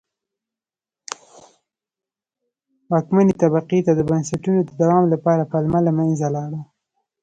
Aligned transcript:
واکمنې 2.89 3.33
طبقې 3.41 3.79
ته 3.85 3.91
د 3.95 4.01
بنسټونو 4.09 4.59
د 4.63 4.69
دوام 4.81 5.03
لپاره 5.13 5.49
پلمه 5.51 5.79
له 5.87 5.91
منځه 5.99 6.27
لاړه. 6.35 6.61